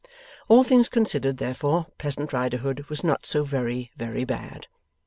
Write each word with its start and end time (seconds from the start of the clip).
All 0.47 0.63
things 0.63 0.89
considered, 0.89 1.37
therefore, 1.37 1.85
Pleasant 1.99 2.33
Riderhood 2.33 2.89
was 2.89 3.03
not 3.03 3.23
so 3.27 3.43
very, 3.43 3.91
very 3.95 4.25
bad. 4.25 4.65